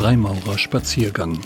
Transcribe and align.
Freimaurerspaziergang. 0.00 1.42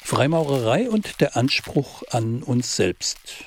Freimaurerei 0.00 0.88
und 0.88 1.20
der 1.20 1.36
Anspruch 1.36 2.02
an 2.08 2.42
uns 2.42 2.76
selbst. 2.76 3.44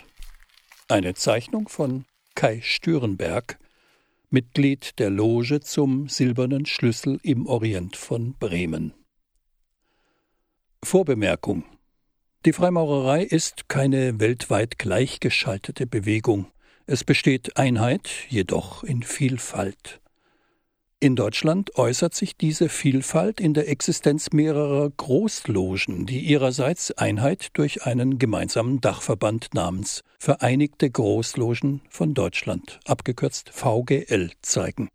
Eine 0.88 1.16
Zeichnung 1.16 1.68
von 1.68 2.06
Kai 2.36 2.62
Stürenberg, 2.62 3.58
Mitglied 4.30 5.00
der 5.00 5.10
Loge 5.10 5.62
zum 5.62 6.08
Silbernen 6.08 6.68
Schlüssel 6.68 7.20
im 7.24 7.48
Orient 7.48 7.96
von 7.96 8.36
Bremen. 8.36 8.94
Vorbemerkung 10.84 11.64
Die 12.44 12.54
Freimaurerei 12.54 13.22
ist 13.22 13.70
keine 13.70 14.20
weltweit 14.20 14.80
gleichgeschaltete 14.80 15.86
Bewegung. 15.86 16.48
Es 16.88 17.04
besteht 17.04 17.56
Einheit, 17.56 18.10
jedoch 18.30 18.84
in 18.84 19.04
Vielfalt. 19.04 20.02
In 21.00 21.16
Deutschland 21.16 21.78
äußert 21.78 22.16
sich 22.16 22.38
diese 22.38 22.68
Vielfalt 22.68 23.40
in 23.40 23.54
der 23.54 23.70
Existenz 23.70 24.32
mehrerer 24.32 24.90
Großlogen, 24.90 26.08
die 26.08 26.22
ihrerseits 26.22 26.92
Einheit 26.98 27.50
durch 27.54 27.86
einen 27.86 28.18
gemeinsamen 28.18 28.82
Dachverband 28.82 29.54
namens 29.54 30.02
Vereinigte 30.18 30.90
Großlogen 30.90 31.82
von 31.90 32.16
Deutschland, 32.16 32.80
abgekürzt 32.86 33.52
VGL, 33.52 34.32
zeigen. 34.42 34.90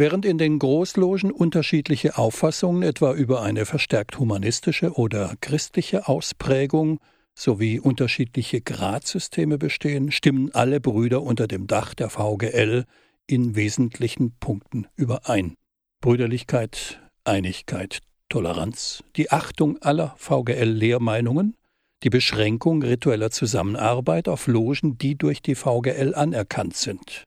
Während 0.00 0.24
in 0.24 0.38
den 0.38 0.58
Großlogen 0.58 1.30
unterschiedliche 1.30 2.16
Auffassungen 2.16 2.82
etwa 2.82 3.12
über 3.12 3.42
eine 3.42 3.66
verstärkt 3.66 4.18
humanistische 4.18 4.94
oder 4.94 5.34
christliche 5.42 6.08
Ausprägung 6.08 7.00
sowie 7.34 7.78
unterschiedliche 7.78 8.62
Gradsysteme 8.62 9.58
bestehen, 9.58 10.10
stimmen 10.10 10.52
alle 10.54 10.80
Brüder 10.80 11.22
unter 11.22 11.46
dem 11.46 11.66
Dach 11.66 11.92
der 11.92 12.08
VGL 12.08 12.86
in 13.26 13.56
wesentlichen 13.56 14.32
Punkten 14.40 14.86
überein. 14.96 15.54
Brüderlichkeit, 16.00 16.98
Einigkeit, 17.24 17.98
Toleranz, 18.30 19.04
die 19.16 19.30
Achtung 19.30 19.82
aller 19.82 20.14
VGL-Lehrmeinungen, 20.16 21.58
die 22.04 22.10
Beschränkung 22.10 22.82
ritueller 22.82 23.30
Zusammenarbeit 23.30 24.28
auf 24.28 24.46
Logen, 24.46 24.96
die 24.96 25.18
durch 25.18 25.42
die 25.42 25.56
VGL 25.56 26.14
anerkannt 26.14 26.74
sind. 26.74 27.26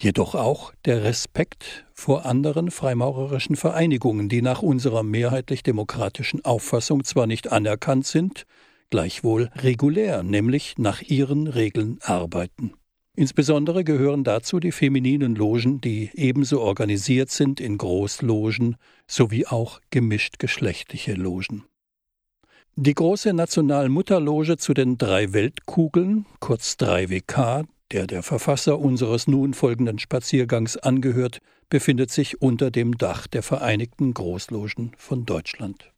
Jedoch 0.00 0.36
auch 0.36 0.72
der 0.84 1.02
Respekt 1.02 1.84
vor 1.92 2.24
anderen 2.24 2.70
freimaurerischen 2.70 3.56
Vereinigungen, 3.56 4.28
die 4.28 4.42
nach 4.42 4.62
unserer 4.62 5.02
mehrheitlich 5.02 5.64
demokratischen 5.64 6.44
Auffassung 6.44 7.02
zwar 7.02 7.26
nicht 7.26 7.50
anerkannt 7.50 8.06
sind, 8.06 8.44
gleichwohl 8.90 9.50
regulär, 9.56 10.22
nämlich 10.22 10.78
nach 10.78 11.02
ihren 11.02 11.48
Regeln 11.48 11.98
arbeiten. 12.00 12.74
Insbesondere 13.16 13.82
gehören 13.82 14.22
dazu 14.22 14.60
die 14.60 14.70
femininen 14.70 15.34
Logen, 15.34 15.80
die 15.80 16.10
ebenso 16.14 16.60
organisiert 16.60 17.30
sind 17.30 17.58
in 17.58 17.76
Großlogen 17.76 18.76
sowie 19.08 19.46
auch 19.46 19.80
gemischtgeschlechtliche 19.90 21.14
Logen. 21.14 21.64
Die 22.76 22.94
große 22.94 23.32
Nationalmutterloge 23.32 24.56
zu 24.56 24.72
den 24.72 24.98
drei 24.98 25.32
Weltkugeln, 25.32 26.26
kurz 26.38 26.76
3WK, 26.78 27.64
der 27.92 28.06
der 28.06 28.22
Verfasser 28.22 28.78
unseres 28.78 29.26
nun 29.26 29.54
folgenden 29.54 29.98
Spaziergangs 29.98 30.76
angehört, 30.76 31.38
befindet 31.70 32.10
sich 32.10 32.40
unter 32.40 32.70
dem 32.70 32.96
Dach 32.98 33.26
der 33.26 33.42
Vereinigten 33.42 34.14
Großlogen 34.14 34.92
von 34.96 35.24
Deutschland. 35.24 35.90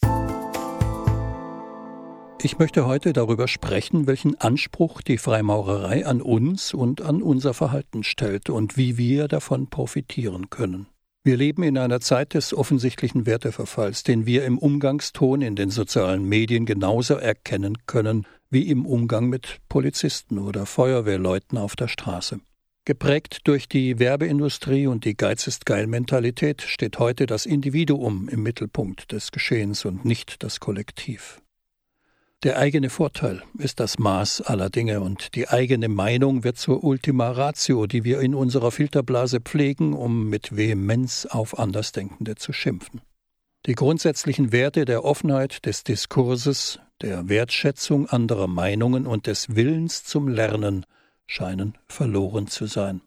Ich 2.42 2.58
möchte 2.58 2.86
heute 2.86 3.12
darüber 3.12 3.48
sprechen, 3.48 4.06
welchen 4.06 4.40
Anspruch 4.40 5.02
die 5.02 5.18
Freimaurerei 5.18 6.06
an 6.06 6.22
uns 6.22 6.72
und 6.72 7.02
an 7.02 7.22
unser 7.22 7.52
Verhalten 7.52 8.02
stellt 8.02 8.48
und 8.48 8.78
wie 8.78 8.96
wir 8.96 9.28
davon 9.28 9.68
profitieren 9.68 10.48
können. 10.48 10.86
Wir 11.22 11.36
leben 11.36 11.62
in 11.62 11.76
einer 11.76 12.00
Zeit 12.00 12.32
des 12.32 12.54
offensichtlichen 12.54 13.26
Werteverfalls, 13.26 14.04
den 14.04 14.24
wir 14.24 14.46
im 14.46 14.56
Umgangston 14.56 15.42
in 15.42 15.54
den 15.54 15.68
sozialen 15.68 16.24
Medien 16.24 16.64
genauso 16.64 17.16
erkennen 17.16 17.76
können 17.86 18.26
wie 18.50 18.68
im 18.68 18.84
Umgang 18.84 19.28
mit 19.28 19.58
Polizisten 19.68 20.38
oder 20.38 20.66
Feuerwehrleuten 20.66 21.56
auf 21.56 21.76
der 21.76 21.88
Straße. 21.88 22.40
Geprägt 22.84 23.42
durch 23.44 23.68
die 23.68 23.98
Werbeindustrie 23.98 24.86
und 24.86 25.04
die 25.04 25.16
Geiz 25.16 25.46
ist 25.46 25.66
geil 25.66 25.86
Mentalität 25.86 26.62
steht 26.62 26.98
heute 26.98 27.26
das 27.26 27.46
Individuum 27.46 28.28
im 28.28 28.42
Mittelpunkt 28.42 29.12
des 29.12 29.30
Geschehens 29.32 29.84
und 29.84 30.04
nicht 30.04 30.42
das 30.42 30.60
Kollektiv. 30.60 31.40
Der 32.42 32.58
eigene 32.58 32.88
Vorteil 32.88 33.42
ist 33.58 33.80
das 33.80 33.98
Maß 33.98 34.40
aller 34.40 34.70
Dinge 34.70 35.02
und 35.02 35.34
die 35.34 35.48
eigene 35.48 35.88
Meinung 35.88 36.42
wird 36.42 36.56
zur 36.56 36.82
Ultima 36.82 37.30
Ratio, 37.30 37.86
die 37.86 38.02
wir 38.02 38.20
in 38.20 38.34
unserer 38.34 38.70
Filterblase 38.70 39.40
pflegen, 39.40 39.92
um 39.92 40.30
mit 40.30 40.56
Vehemenz 40.56 41.26
auf 41.26 41.58
Andersdenkende 41.58 42.36
zu 42.36 42.54
schimpfen. 42.54 43.02
Die 43.66 43.74
grundsätzlichen 43.74 44.52
Werte 44.52 44.86
der 44.86 45.04
Offenheit, 45.04 45.66
des 45.66 45.84
Diskurses, 45.84 46.80
der 47.02 47.28
Wertschätzung 47.28 48.08
anderer 48.08 48.46
Meinungen 48.46 49.06
und 49.06 49.26
des 49.26 49.54
Willens 49.56 50.04
zum 50.04 50.28
Lernen 50.28 50.86
scheinen 51.26 51.78
verloren 51.88 52.46
zu 52.46 52.66
sein. 52.66 53.00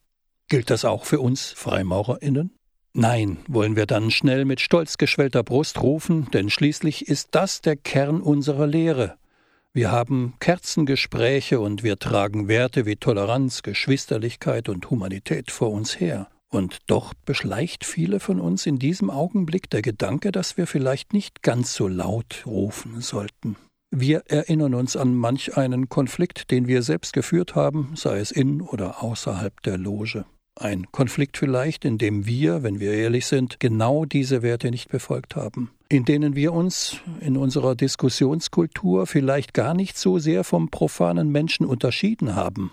Gilt 0.49 0.69
das 0.69 0.85
auch 0.85 1.05
für 1.05 1.19
uns 1.19 1.51
Freimaurerinnen? 1.51 2.51
Nein, 2.93 3.37
wollen 3.47 3.75
wir 3.75 3.85
dann 3.85 4.11
schnell 4.11 4.45
mit 4.45 4.61
stolz 4.61 4.97
geschwellter 4.97 5.43
Brust 5.43 5.81
rufen, 5.81 6.29
denn 6.31 6.49
schließlich 6.49 7.07
ist 7.07 7.29
das 7.31 7.61
der 7.61 7.75
Kern 7.75 8.21
unserer 8.21 8.67
Lehre, 8.67 9.17
wir 9.75 9.89
haben 9.91 10.35
Kerzengespräche 10.39 11.59
und 11.59 11.81
wir 11.81 11.97
tragen 11.97 12.47
Werte 12.47 12.85
wie 12.85 12.95
Toleranz, 12.95 13.63
Geschwisterlichkeit 13.63 14.69
und 14.69 14.91
Humanität 14.91 15.49
vor 15.49 15.71
uns 15.71 15.99
her. 15.99 16.27
Und 16.51 16.81
doch 16.85 17.15
beschleicht 17.15 17.83
viele 17.83 18.19
von 18.19 18.39
uns 18.39 18.67
in 18.67 18.77
diesem 18.77 19.09
Augenblick 19.09 19.71
der 19.71 19.81
Gedanke, 19.81 20.31
dass 20.31 20.57
wir 20.57 20.67
vielleicht 20.67 21.11
nicht 21.13 21.41
ganz 21.41 21.73
so 21.73 21.87
laut 21.87 22.43
rufen 22.45 23.01
sollten. 23.01 23.55
Wir 23.95 24.23
erinnern 24.25 24.73
uns 24.73 24.97
an 24.97 25.13
manch 25.13 25.55
einen 25.55 25.87
Konflikt, 25.87 26.49
den 26.49 26.67
wir 26.67 26.81
selbst 26.81 27.13
geführt 27.13 27.53
haben, 27.53 27.91
sei 27.93 28.17
es 28.17 28.31
in 28.31 28.59
oder 28.59 29.03
außerhalb 29.03 29.61
der 29.61 29.77
Loge. 29.77 30.25
Ein 30.55 30.91
Konflikt 30.91 31.37
vielleicht, 31.37 31.85
in 31.85 31.99
dem 31.99 32.25
wir, 32.25 32.63
wenn 32.63 32.79
wir 32.79 32.91
ehrlich 32.91 33.27
sind, 33.27 33.59
genau 33.59 34.05
diese 34.05 34.41
Werte 34.41 34.71
nicht 34.71 34.89
befolgt 34.89 35.35
haben, 35.35 35.69
in 35.89 36.05
denen 36.05 36.35
wir 36.35 36.53
uns 36.53 37.01
in 37.19 37.37
unserer 37.37 37.75
Diskussionskultur 37.75 39.05
vielleicht 39.05 39.53
gar 39.53 39.75
nicht 39.75 39.95
so 39.95 40.17
sehr 40.17 40.43
vom 40.43 40.69
profanen 40.69 41.29
Menschen 41.29 41.63
unterschieden 41.63 42.33
haben. 42.33 42.71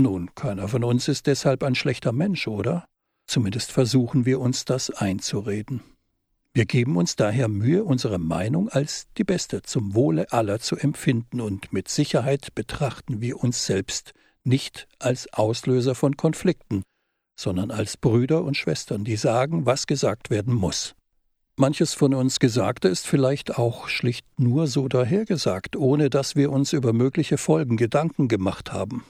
Nun, 0.00 0.34
keiner 0.34 0.68
von 0.68 0.84
uns 0.84 1.06
ist 1.06 1.26
deshalb 1.26 1.62
ein 1.62 1.74
schlechter 1.74 2.12
Mensch, 2.12 2.48
oder? 2.48 2.86
Zumindest 3.26 3.72
versuchen 3.72 4.24
wir 4.24 4.40
uns 4.40 4.64
das 4.64 4.88
einzureden. 4.88 5.82
Wir 6.56 6.66
geben 6.66 6.96
uns 6.96 7.16
daher 7.16 7.48
Mühe, 7.48 7.82
unsere 7.82 8.20
Meinung 8.20 8.68
als 8.68 9.08
die 9.18 9.24
beste 9.24 9.62
zum 9.62 9.96
Wohle 9.96 10.30
aller 10.30 10.60
zu 10.60 10.76
empfinden, 10.76 11.40
und 11.40 11.72
mit 11.72 11.88
Sicherheit 11.88 12.54
betrachten 12.54 13.20
wir 13.20 13.42
uns 13.42 13.66
selbst 13.66 14.12
nicht 14.44 14.86
als 15.00 15.32
Auslöser 15.32 15.96
von 15.96 16.16
Konflikten, 16.16 16.84
sondern 17.34 17.72
als 17.72 17.96
Brüder 17.96 18.44
und 18.44 18.56
Schwestern, 18.56 19.02
die 19.02 19.16
sagen, 19.16 19.66
was 19.66 19.88
gesagt 19.88 20.30
werden 20.30 20.54
muss. 20.54 20.94
Manches 21.56 21.92
von 21.92 22.14
uns 22.14 22.38
Gesagte 22.38 22.86
ist 22.86 23.08
vielleicht 23.08 23.58
auch 23.58 23.88
schlicht 23.88 24.26
nur 24.38 24.68
so 24.68 24.86
dahergesagt, 24.86 25.74
ohne 25.74 26.08
dass 26.08 26.36
wir 26.36 26.52
uns 26.52 26.72
über 26.72 26.92
mögliche 26.92 27.36
Folgen 27.36 27.76
Gedanken 27.76 28.28
gemacht 28.28 28.72
haben. 28.72 29.04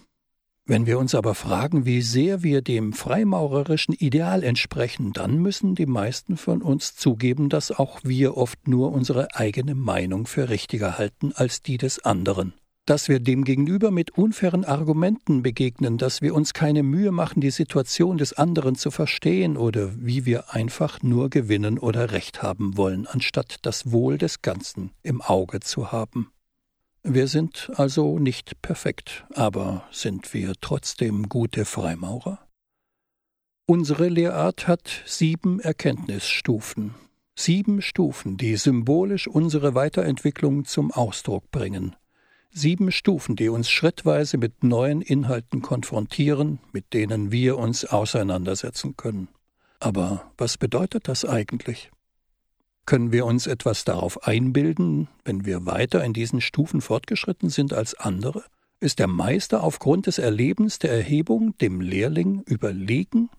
Wenn 0.67 0.87
wir 0.87 0.99
uns 0.99 1.15
aber 1.15 1.35
fragen, 1.35 1.85
wie 1.85 2.01
sehr 2.01 2.43
wir 2.43 2.63
dem 2.63 2.95
freimaurerischen 2.95 3.95
Ideal 3.95 4.43
entsprechen, 4.43 5.13
dann 5.13 5.37
müssen 5.37 5.75
die 5.75 5.85
meisten 5.85 6.39
von 6.39 6.63
uns 6.63 6.97
zugeben, 6.97 7.51
dass 7.51 7.71
auch 7.71 8.01
wir 8.03 8.39
oft 8.39 8.67
nur 8.67 8.93
unsere 8.93 9.35
eigene 9.35 9.75
Meinung 9.75 10.27
für 10.27 10.49
richtiger 10.49 10.97
halten 10.97 11.33
als 11.35 11.61
die 11.61 11.77
des 11.77 12.05
anderen 12.05 12.55
dass 12.87 13.09
wir 13.09 13.19
dem 13.19 13.45
Gegenüber 13.45 13.91
mit 13.91 14.11
unfairen 14.11 14.65
Argumenten 14.65 15.43
begegnen, 15.43 15.97
dass 15.97 16.21
wir 16.21 16.35
uns 16.35 16.53
keine 16.53 16.83
Mühe 16.83 17.13
machen, 17.13 17.41
die 17.41 17.51
Situation 17.51 18.19
des 18.19 18.35
anderen 18.35 18.75
zu 18.75 18.91
verstehen 18.91 19.57
oder 19.57 19.93
wie 19.97 20.27
wir 20.27 20.53
einfach 20.53 21.03
nur 21.03 21.31
gewinnen 21.31 21.79
oder 21.79 22.13
Recht 22.13 22.43
haben 22.43 22.77
wollen, 22.77 23.07
anstatt 23.07 23.57
das 23.63 23.91
Wohl 23.91 24.19
des 24.19 24.43
Ganzen 24.43 24.91
im 25.03 25.23
Auge 25.23 25.61
zu 25.61 25.93
haben. 25.93 26.31
Wir 27.07 27.29
sind 27.29 27.71
also 27.75 28.19
nicht 28.19 28.61
perfekt, 28.63 29.25
aber 29.35 29.87
sind 29.93 30.33
wir 30.33 30.55
trotzdem 30.61 31.29
gute 31.29 31.65
Freimaurer? 31.65 32.39
Unsere 33.67 34.09
Lehrart 34.09 34.67
hat 34.67 35.03
sieben 35.07 35.61
Erkenntnisstufen, 35.61 36.95
sieben 37.37 37.83
Stufen, 37.83 38.37
die 38.37 38.57
symbolisch 38.57 39.29
unsere 39.29 39.75
Weiterentwicklung 39.75 40.65
zum 40.65 40.91
Ausdruck 40.91 41.51
bringen 41.51 41.95
Sieben 42.57 42.93
Stufen, 42.93 43.35
die 43.35 43.49
uns 43.49 43.69
schrittweise 43.69 44.39
mit 44.39 44.63
neuen 44.63 45.03
Inhalten 45.03 45.61
konfrontieren, 45.61 46.61
mit 46.73 46.95
denen 46.95 47.33
wir 47.33 47.59
uns 47.59 47.85
auseinandersetzen 47.85 48.97
können. 48.97 49.27
Aber 49.81 50.31
was 50.39 50.57
bedeutet 50.57 51.09
das 51.09 51.25
eigentlich? 51.25 51.91
Können 52.87 53.13
wir 53.13 53.25
uns 53.25 53.47
etwas 53.47 53.85
darauf 53.85 54.27
einbilden, 54.27 55.09
wenn 55.25 55.47
wir 55.47 55.65
weiter 55.65 56.05
in 56.05 56.13
diesen 56.13 56.41
Stufen 56.41 56.81
fortgeschritten 56.81 57.49
sind 57.49 57.73
als 57.73 57.95
andere? 57.95 58.45
Ist 58.81 58.99
der 58.99 59.07
Meister 59.07 59.63
aufgrund 59.63 60.07
des 60.07 60.19
Erlebens 60.19 60.79
der 60.79 60.93
Erhebung 60.93 61.57
dem 61.59 61.81
Lehrling 61.81 62.43
überlegen? 62.43 63.31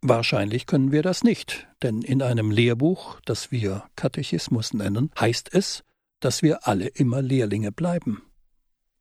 Wahrscheinlich 0.00 0.66
können 0.66 0.92
wir 0.92 1.02
das 1.02 1.24
nicht, 1.24 1.66
denn 1.82 2.02
in 2.02 2.22
einem 2.22 2.50
Lehrbuch, 2.50 3.20
das 3.24 3.50
wir 3.50 3.84
Katechismus 3.96 4.74
nennen, 4.74 5.10
heißt 5.18 5.52
es, 5.52 5.82
dass 6.20 6.42
wir 6.42 6.68
alle 6.68 6.86
immer 6.86 7.22
Lehrlinge 7.22 7.72
bleiben. 7.72 8.22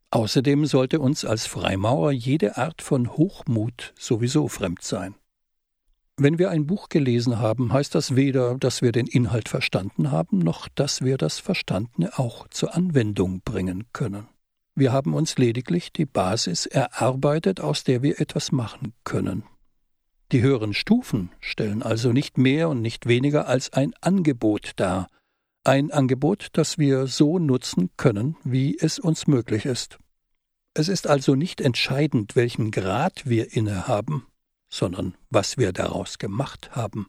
Außerdem 0.10 0.66
sollte 0.66 1.00
uns 1.00 1.26
als 1.26 1.46
Freimaurer 1.46 2.12
jede 2.12 2.58
Art 2.58 2.82
von 2.82 3.12
Hochmut 3.18 3.94
sowieso 4.00 4.48
fremd 4.48 4.82
sein. 4.82 5.16
Wenn 6.16 6.38
wir 6.38 6.52
ein 6.52 6.68
Buch 6.68 6.90
gelesen 6.90 7.40
haben, 7.40 7.74
heißt 7.74 7.96
das 7.96 8.16
weder, 8.16 8.56
dass 8.60 8.84
wir 8.84 8.92
den 8.92 9.08
Inhalt 9.08 9.50
verstanden 9.50 10.12
haben, 10.12 10.38
noch 10.38 10.68
dass 10.68 11.02
wir 11.02 11.18
das 11.18 11.40
Verstandene 11.40 12.20
auch 12.20 12.48
zur 12.50 12.76
Anwendung 12.76 13.42
bringen 13.42 13.86
können. 13.94 14.28
Wir 14.76 14.92
haben 14.92 15.16
uns 15.16 15.38
lediglich 15.38 15.92
die 15.92 16.06
Basis 16.06 16.68
erarbeitet, 16.68 17.62
aus 17.62 17.84
der 17.84 18.04
wir 18.04 18.20
etwas 18.20 18.52
machen 18.52 18.94
können. 19.04 19.44
Die 20.32 20.42
höheren 20.42 20.74
Stufen 20.74 21.32
stellen 21.40 21.82
also 21.82 22.12
nicht 22.12 22.38
mehr 22.38 22.70
und 22.70 22.82
nicht 22.82 23.08
weniger 23.08 23.48
als 23.48 23.74
ein 23.74 23.94
Angebot 24.02 24.74
dar, 24.76 25.08
ein 25.64 25.92
Angebot, 25.92 26.50
das 26.54 26.78
wir 26.78 27.08
so 27.08 27.40
nutzen 27.40 27.90
können, 27.98 28.36
wie 28.44 28.78
es 28.78 29.00
uns 29.00 29.26
möglich 29.26 29.66
ist. 29.66 29.98
Es 30.76 30.90
ist 30.90 31.08
also 31.08 31.36
nicht 31.36 31.62
entscheidend, 31.62 32.36
welchen 32.36 32.72
Grad 32.72 33.28
wir 33.28 33.54
innehaben, 33.54 34.26
sondern 34.74 35.16
was 35.30 35.58
wir 35.58 35.72
daraus 35.72 36.18
gemacht 36.18 36.72
haben. 36.72 37.06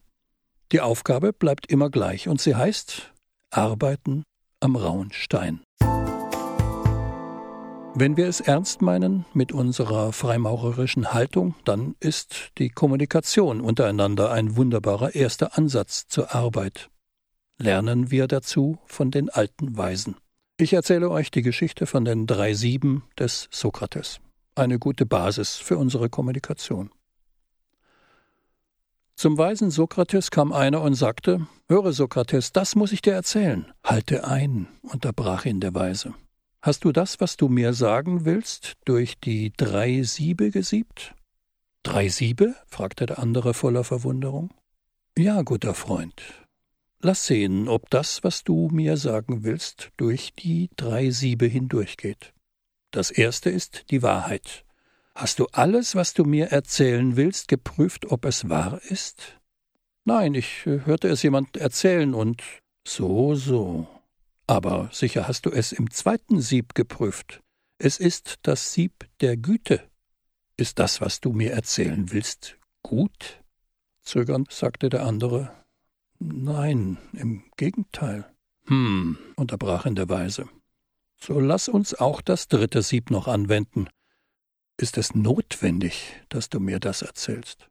Die 0.71 0.83
Aufgabe 0.83 1.33
bleibt 1.33 1.67
immer 1.67 1.89
gleich 1.89 2.29
und 2.29 2.41
sie 2.41 2.55
heißt 2.55 3.13
Arbeiten 3.51 4.25
am 4.61 4.77
rauen 4.77 5.11
Stein. 5.13 5.61
Wenn 7.97 8.17
wir 8.17 8.27
es 8.27 8.41
ernst 8.41 8.83
meinen 8.83 9.25
mit 9.33 9.53
unserer 9.53 10.13
freimaurerischen 10.13 11.15
Haltung, 11.15 11.55
dann 11.65 11.95
ist 12.01 12.51
die 12.59 12.69
Kommunikation 12.69 13.61
untereinander 13.61 14.31
ein 14.31 14.57
wunderbarer 14.57 15.15
erster 15.15 15.57
Ansatz 15.57 16.07
zur 16.09 16.35
Arbeit. 16.35 16.91
Lernen 17.57 18.11
wir 18.11 18.27
dazu 18.27 18.79
von 18.85 19.11
den 19.11 19.31
alten 19.31 19.79
Weisen. 19.79 20.17
Ich 20.59 20.73
erzähle 20.73 21.09
euch 21.09 21.31
die 21.31 21.43
Geschichte 21.43 21.87
von 21.87 22.05
den 22.05 22.27
drei 22.27 22.53
Sieben 22.53 23.05
des 23.19 23.49
Sokrates. 23.51 24.21
Eine 24.55 24.79
gute 24.79 25.07
Basis 25.07 25.57
für 25.57 25.79
unsere 25.79 26.11
Kommunikation. 26.11 26.91
Zum 29.17 29.39
weisen 29.39 29.71
Sokrates 29.71 30.31
kam 30.31 30.53
einer 30.53 30.83
und 30.83 30.95
sagte: 30.95 31.47
Höre, 31.69 31.93
Sokrates, 31.93 32.53
das 32.53 32.75
muss 32.75 32.93
ich 32.93 33.03
dir 33.03 33.13
erzählen. 33.13 33.73
Halte 33.85 34.27
ein, 34.27 34.69
unterbrach 34.83 35.45
ihn 35.45 35.61
der 35.61 35.75
Weise. 35.75 36.15
Hast 36.61 36.85
du 36.85 36.93
das, 36.93 37.21
was 37.21 37.37
du 37.37 37.49
mir 37.49 37.75
sagen 37.75 38.25
willst, 38.25 38.75
durch 38.85 39.19
die 39.21 39.53
drei 39.57 40.03
Siebe 40.03 40.51
gesiebt? 40.51 41.15
Drei 41.83 42.09
Siebe? 42.09 42.55
fragte 42.67 43.07
der 43.07 43.19
andere 43.19 43.53
voller 43.53 43.85
Verwunderung. 43.85 44.53
Ja, 45.17 45.43
guter 45.43 45.75
Freund. 45.75 46.23
Lass 47.01 47.27
sehen, 47.27 47.69
ob 47.69 47.91
das, 47.91 48.25
was 48.25 48.45
du 48.45 48.71
mir 48.73 48.97
sagen 48.97 49.45
willst, 49.45 49.91
durch 49.99 50.33
die 50.33 50.71
drei 50.77 51.11
Siebe 51.11 51.45
hindurchgeht. 51.45 52.33
Das 52.91 53.11
erste 53.11 53.51
ist 53.51 53.91
die 53.91 54.03
Wahrheit. 54.03 54.65
Hast 55.15 55.39
du 55.39 55.47
alles, 55.53 55.95
was 55.95 56.13
du 56.13 56.25
mir 56.25 56.47
erzählen 56.47 57.17
willst, 57.17 57.47
geprüft, 57.47 58.07
ob 58.11 58.25
es 58.25 58.49
wahr 58.49 58.81
ist? 58.89 59.41
Nein, 60.05 60.35
ich 60.35 60.67
äh, 60.67 60.81
hörte 60.85 61.09
es 61.09 61.23
jemand 61.23 61.57
erzählen 61.57 62.15
und 62.15 62.43
so, 62.87 63.35
so. 63.35 63.87
Aber 64.47 64.91
sicher 64.93 65.29
hast 65.29 65.47
du 65.47 65.51
es 65.51 65.73
im 65.73 65.91
zweiten 65.91 66.41
Sieb 66.41 66.75
geprüft. 66.75 67.41
Es 67.79 67.99
ist 67.99 68.37
das 68.43 68.73
Sieb 68.73 69.09
der 69.21 69.37
Güte. 69.37 69.89
Ist 70.57 70.79
das, 70.79 71.01
was 71.01 71.21
du 71.21 71.33
mir 71.33 71.53
erzählen 71.53 72.13
willst, 72.13 72.59
gut? 72.83 73.43
Zögernd 74.03 74.53
sagte 74.53 74.89
der 74.89 75.07
andere. 75.07 75.51
Nein, 76.19 76.99
im 77.13 77.45
Gegenteil. 77.57 78.31
Hm, 78.67 79.17
unterbrach 79.37 79.87
ihn 79.87 79.95
der 79.95 80.09
Weise. 80.09 80.49
So 81.21 81.41
lass 81.41 81.69
uns 81.69 81.95
auch 81.95 82.21
das 82.21 82.49
dritte 82.49 82.83
Sieb 82.83 83.11
noch 83.11 83.29
anwenden. 83.29 83.89
Ist 84.77 84.99
es 84.99 85.15
notwendig, 85.15 86.21
dass 86.29 86.49
du 86.49 86.59
mir 86.59 86.81
das 86.81 87.03
erzählst? 87.03 87.69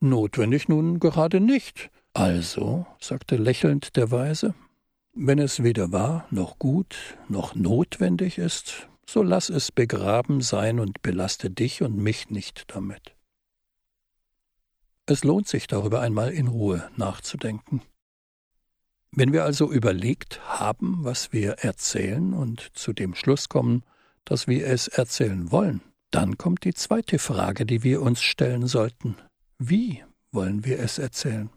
Notwendig 0.00 0.68
nun 0.68 0.98
gerade 0.98 1.40
nicht. 1.40 1.90
Also, 2.14 2.86
sagte 3.00 3.36
lächelnd 3.36 3.96
der 3.96 4.10
Weise, 4.10 4.54
wenn 5.14 5.38
es 5.38 5.62
weder 5.62 5.92
wahr 5.92 6.26
noch 6.30 6.58
gut 6.58 6.96
noch 7.28 7.54
notwendig 7.54 8.38
ist, 8.38 8.88
so 9.06 9.22
lass 9.22 9.50
es 9.50 9.70
begraben 9.70 10.40
sein 10.40 10.80
und 10.80 11.02
belaste 11.02 11.50
dich 11.50 11.82
und 11.82 11.96
mich 11.96 12.30
nicht 12.30 12.64
damit. 12.68 13.14
Es 15.04 15.24
lohnt 15.24 15.48
sich 15.48 15.66
darüber 15.66 16.00
einmal 16.00 16.30
in 16.30 16.48
Ruhe 16.48 16.90
nachzudenken. 16.96 17.82
Wenn 19.10 19.34
wir 19.34 19.44
also 19.44 19.70
überlegt 19.70 20.40
haben, 20.48 21.04
was 21.04 21.32
wir 21.32 21.52
erzählen 21.58 22.32
und 22.32 22.70
zu 22.74 22.94
dem 22.94 23.14
Schluss 23.14 23.50
kommen, 23.50 23.82
dass 24.24 24.46
wir 24.46 24.66
es 24.66 24.88
erzählen 24.88 25.50
wollen, 25.52 25.82
dann 26.14 26.38
kommt 26.38 26.64
die 26.64 26.74
zweite 26.74 27.18
Frage, 27.18 27.66
die 27.66 27.82
wir 27.82 28.02
uns 28.02 28.22
stellen 28.22 28.66
sollten. 28.66 29.16
Wie 29.58 30.04
wollen 30.30 30.64
wir 30.64 30.78
es 30.78 30.98
erzählen? 30.98 31.50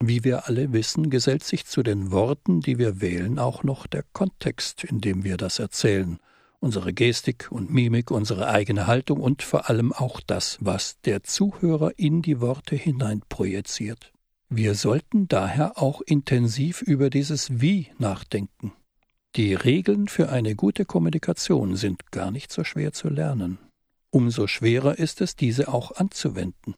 Wie 0.00 0.24
wir 0.24 0.46
alle 0.46 0.72
wissen, 0.72 1.10
gesellt 1.10 1.44
sich 1.44 1.66
zu 1.66 1.82
den 1.82 2.10
Worten, 2.10 2.60
die 2.60 2.78
wir 2.78 3.00
wählen, 3.00 3.38
auch 3.38 3.62
noch 3.62 3.86
der 3.86 4.04
Kontext, 4.12 4.84
in 4.84 5.00
dem 5.00 5.24
wir 5.24 5.36
das 5.36 5.58
erzählen, 5.58 6.18
unsere 6.60 6.92
Gestik 6.92 7.48
und 7.50 7.70
Mimik, 7.70 8.10
unsere 8.10 8.48
eigene 8.48 8.86
Haltung 8.86 9.20
und 9.20 9.42
vor 9.42 9.68
allem 9.68 9.92
auch 9.92 10.20
das, 10.20 10.58
was 10.60 11.00
der 11.02 11.22
Zuhörer 11.22 11.92
in 11.96 12.22
die 12.22 12.40
Worte 12.40 12.76
hineinprojiziert. 12.76 14.12
Wir 14.48 14.74
sollten 14.74 15.26
daher 15.26 15.78
auch 15.78 16.00
intensiv 16.02 16.82
über 16.82 17.10
dieses 17.10 17.60
Wie 17.60 17.88
nachdenken. 17.98 18.72
Die 19.36 19.54
Regeln 19.54 20.06
für 20.06 20.28
eine 20.28 20.54
gute 20.54 20.84
Kommunikation 20.84 21.74
sind 21.74 22.12
gar 22.12 22.30
nicht 22.30 22.52
so 22.52 22.62
schwer 22.62 22.92
zu 22.92 23.08
lernen. 23.08 23.58
Umso 24.10 24.46
schwerer 24.46 24.96
ist 24.96 25.20
es, 25.20 25.34
diese 25.34 25.66
auch 25.66 25.90
anzuwenden. 25.96 26.76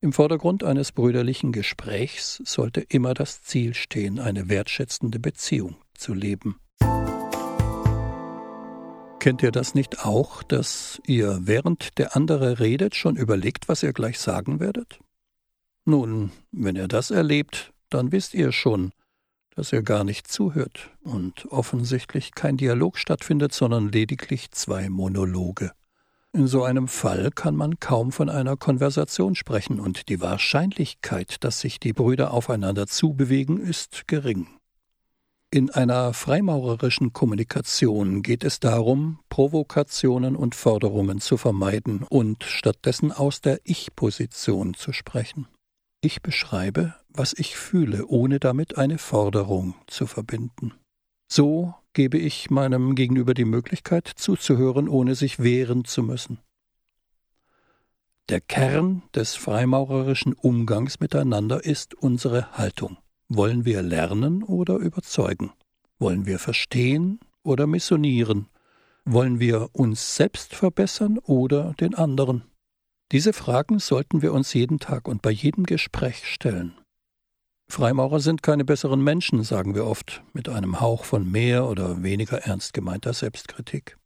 Im 0.00 0.12
Vordergrund 0.12 0.62
eines 0.62 0.92
brüderlichen 0.92 1.50
Gesprächs 1.50 2.40
sollte 2.44 2.82
immer 2.82 3.14
das 3.14 3.42
Ziel 3.42 3.74
stehen, 3.74 4.20
eine 4.20 4.48
wertschätzende 4.48 5.18
Beziehung 5.18 5.74
zu 5.94 6.14
leben. 6.14 6.60
Kennt 9.18 9.42
ihr 9.42 9.50
das 9.50 9.74
nicht 9.74 10.06
auch, 10.06 10.44
dass 10.44 11.02
ihr 11.04 11.40
während 11.42 11.98
der 11.98 12.14
andere 12.14 12.60
redet 12.60 12.94
schon 12.94 13.16
überlegt, 13.16 13.68
was 13.68 13.82
ihr 13.82 13.92
gleich 13.92 14.20
sagen 14.20 14.60
werdet? 14.60 15.00
Nun, 15.84 16.30
wenn 16.52 16.76
ihr 16.76 16.86
das 16.86 17.10
erlebt, 17.10 17.72
dann 17.88 18.12
wisst 18.12 18.34
ihr 18.34 18.52
schon, 18.52 18.92
dass 19.60 19.74
er 19.74 19.82
gar 19.82 20.04
nicht 20.04 20.26
zuhört 20.26 20.88
und 21.02 21.44
offensichtlich 21.50 22.32
kein 22.34 22.56
Dialog 22.56 22.96
stattfindet, 22.96 23.52
sondern 23.52 23.92
lediglich 23.92 24.50
zwei 24.52 24.88
Monologe. 24.88 25.72
In 26.32 26.46
so 26.46 26.64
einem 26.64 26.88
Fall 26.88 27.30
kann 27.30 27.56
man 27.56 27.78
kaum 27.78 28.10
von 28.10 28.30
einer 28.30 28.56
Konversation 28.56 29.34
sprechen, 29.34 29.78
und 29.78 30.08
die 30.08 30.22
Wahrscheinlichkeit, 30.22 31.44
dass 31.44 31.60
sich 31.60 31.78
die 31.78 31.92
Brüder 31.92 32.32
aufeinander 32.32 32.86
zubewegen, 32.86 33.60
ist 33.60 34.08
gering. 34.08 34.46
In 35.50 35.68
einer 35.68 36.14
freimaurerischen 36.14 37.12
Kommunikation 37.12 38.22
geht 38.22 38.44
es 38.44 38.60
darum, 38.60 39.18
Provokationen 39.28 40.36
und 40.36 40.54
Forderungen 40.54 41.20
zu 41.20 41.36
vermeiden 41.36 42.02
und 42.08 42.44
stattdessen 42.44 43.12
aus 43.12 43.42
der 43.42 43.60
Ich-Position 43.64 44.72
zu 44.72 44.94
sprechen. 44.94 45.48
Ich 46.02 46.22
beschreibe, 46.22 46.94
was 47.10 47.34
ich 47.34 47.56
fühle, 47.56 48.06
ohne 48.06 48.40
damit 48.40 48.78
eine 48.78 48.96
Forderung 48.96 49.74
zu 49.86 50.06
verbinden. 50.06 50.72
So 51.28 51.74
gebe 51.92 52.16
ich 52.16 52.50
meinem 52.50 52.94
Gegenüber 52.94 53.34
die 53.34 53.44
Möglichkeit 53.44 54.08
zuzuhören, 54.08 54.88
ohne 54.88 55.14
sich 55.14 55.40
wehren 55.40 55.84
zu 55.84 56.02
müssen. 56.02 56.38
Der 58.30 58.40
Kern 58.40 59.02
des 59.14 59.34
freimaurerischen 59.34 60.32
Umgangs 60.32 61.00
miteinander 61.00 61.64
ist 61.64 61.94
unsere 61.94 62.52
Haltung. 62.52 62.96
Wollen 63.28 63.64
wir 63.64 63.82
lernen 63.82 64.42
oder 64.42 64.76
überzeugen? 64.76 65.52
Wollen 65.98 66.24
wir 66.24 66.38
verstehen 66.38 67.20
oder 67.42 67.66
missionieren? 67.66 68.48
Wollen 69.04 69.38
wir 69.38 69.68
uns 69.72 70.16
selbst 70.16 70.54
verbessern 70.54 71.18
oder 71.18 71.74
den 71.74 71.94
anderen? 71.94 72.49
Diese 73.12 73.32
Fragen 73.32 73.80
sollten 73.80 74.22
wir 74.22 74.32
uns 74.32 74.54
jeden 74.54 74.78
Tag 74.78 75.08
und 75.08 75.20
bei 75.20 75.30
jedem 75.30 75.64
Gespräch 75.64 76.26
stellen. 76.26 76.78
Freimaurer 77.68 78.20
sind 78.20 78.42
keine 78.42 78.64
besseren 78.64 79.02
Menschen, 79.02 79.42
sagen 79.44 79.74
wir 79.74 79.86
oft, 79.86 80.22
mit 80.32 80.48
einem 80.48 80.80
Hauch 80.80 81.04
von 81.04 81.30
mehr 81.30 81.66
oder 81.68 82.02
weniger 82.02 82.38
ernst 82.38 82.72
gemeinter 82.72 83.12
Selbstkritik. 83.12 83.96